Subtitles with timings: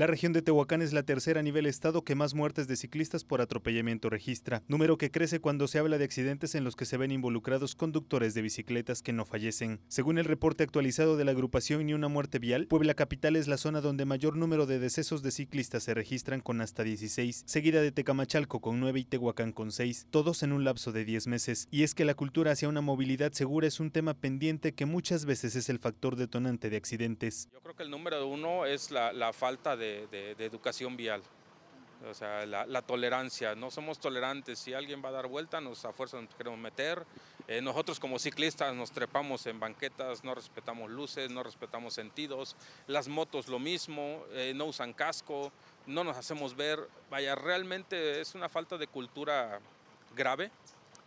[0.00, 3.22] La región de Tehuacán es la tercera a nivel estado que más muertes de ciclistas
[3.22, 6.96] por atropellamiento registra, número que crece cuando se habla de accidentes en los que se
[6.96, 9.78] ven involucrados conductores de bicicletas que no fallecen.
[9.88, 13.58] Según el reporte actualizado de la agrupación Ni una muerte vial, Puebla Capital es la
[13.58, 17.92] zona donde mayor número de decesos de ciclistas se registran con hasta 16, seguida de
[17.92, 21.68] Tecamachalco con 9 y Tehuacán con 6, todos en un lapso de 10 meses.
[21.70, 25.26] Y es que la cultura hacia una movilidad segura es un tema pendiente que muchas
[25.26, 27.50] veces es el factor detonante de accidentes.
[27.52, 31.22] Yo creo que el número uno es la, la falta de de, educación vial.
[32.08, 35.92] O sea, la, tolerancia, no somos tolerantes, si alguien va a dar vuelta, nos a
[35.92, 37.04] fuerza nos queremos meter.
[37.46, 42.56] Eh, nosotros como ciclistas nos trepamos en banquetas, no respetamos luces, no respetamos sentidos.
[42.86, 45.52] Las motos lo mismo, eh, no usan casco,
[45.86, 46.88] no nos hacemos ver.
[47.10, 49.60] Vaya, realmente es una falta de cultura
[50.14, 50.50] grave,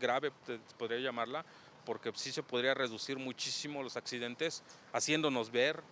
[0.00, 0.32] grave
[0.76, 1.44] podría llamarla,
[1.84, 4.62] porque sí se podría reducir muchísimo los accidentes
[4.92, 5.82] haciéndonos ver,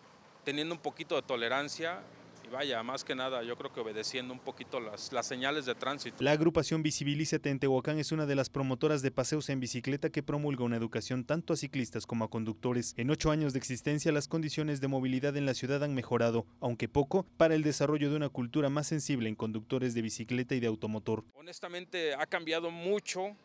[0.44, 2.00] teniendo un poquito de tolerancia
[2.48, 6.16] vaya, más que nada, yo creo que obedeciendo un poquito las, las señales de tránsito.
[6.22, 10.22] La agrupación Visibilízate en Tehuacán es una de las promotoras de paseos en bicicleta que
[10.22, 12.94] promulga una educación tanto a ciclistas como a conductores.
[12.96, 16.88] En ocho años de existencia, las condiciones de movilidad en la ciudad han mejorado, aunque
[16.88, 20.66] poco, para el desarrollo de una cultura más sensible en conductores de bicicleta y de
[20.66, 21.24] automotor.
[21.34, 23.36] Honestamente, ha cambiado mucho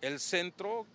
[0.00, 0.86] el centro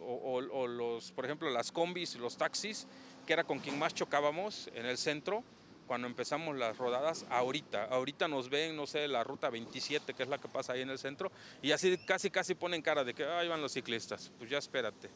[0.00, 2.86] o, o los, por ejemplo, las combis los taxis,
[3.26, 5.42] que era con quien más chocábamos en el centro
[5.88, 10.28] cuando empezamos las rodadas, ahorita, ahorita nos ven, no sé, la ruta 27, que es
[10.28, 13.24] la que pasa ahí en el centro, y así casi, casi ponen cara de que
[13.24, 15.08] ahí van los ciclistas, pues ya espérate.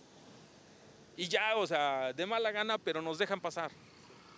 [1.14, 3.70] Y ya, o sea, de mala gana, pero nos dejan pasar.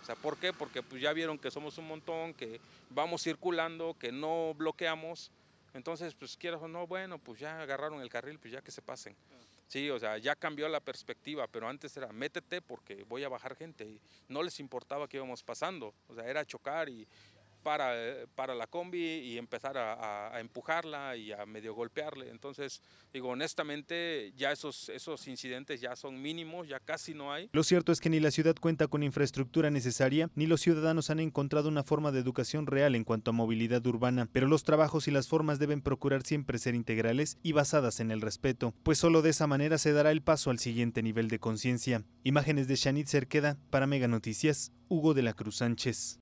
[0.03, 0.51] O sea, ¿por qué?
[0.51, 5.31] Porque pues ya vieron que somos un montón, que vamos circulando, que no bloqueamos.
[5.73, 8.81] Entonces, pues quieras o no, bueno, pues ya agarraron el carril, pues ya que se
[8.81, 9.15] pasen.
[9.67, 13.55] Sí, o sea, ya cambió la perspectiva, pero antes era métete porque voy a bajar
[13.55, 17.07] gente y no les importaba que íbamos pasando, o sea, era chocar y
[17.65, 17.95] para,
[18.35, 22.29] para la combi y empezar a, empujarla y a medio golpearle.
[22.29, 22.79] Entonces,
[23.11, 27.49] digo, honestamente, ya esos, esos incidentes ya son mínimos, ya casi no hay.
[27.53, 31.19] Lo cierto es que ni la ciudad cuenta con infraestructura necesaria, ni los ciudadanos han
[31.19, 35.11] encontrado una forma de educación real en cuanto a movilidad urbana, pero los trabajos y
[35.11, 39.31] las formas deben procurar siempre ser integrales y basadas en el respeto, pues solo de
[39.31, 42.03] esa manera se dará el paso al siguiente nivel de conciencia.
[42.23, 46.19] Imágenes de Shanit Cerqueda para Mega Noticias, Hugo de la Cruz Sánchez.